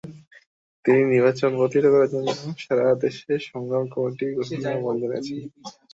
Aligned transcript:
তিনি 0.85 1.01
নির্বাচন 1.05 1.49
প্রতিহত 1.57 1.85
করার 1.93 2.11
জন্য 2.13 2.27
সারা 2.63 2.85
দেশে 3.03 3.33
সংগ্রাম 3.49 3.83
কমিটি 3.93 4.25
গঠনের 4.37 4.71
আহ্বান 4.71 4.95
জানিয়েছেন। 5.01 5.39